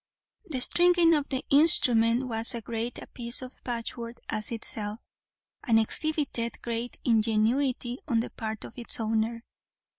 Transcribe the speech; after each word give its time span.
The 0.45 0.59
stringing 0.61 1.13
of 1.13 1.29
the 1.29 1.45
instrument 1.51 2.27
was 2.27 2.55
as 2.55 2.63
great 2.63 2.97
a 2.97 3.05
piece 3.05 3.43
of 3.43 3.63
patchwork 3.63 4.17
as 4.29 4.51
itself, 4.51 4.99
and 5.63 5.79
exhibited 5.79 6.59
great 6.63 6.97
ingenuity 7.05 7.99
on 8.07 8.19
the 8.19 8.31
part 8.31 8.65
of 8.65 8.79
its 8.79 8.99
owner. 8.99 9.43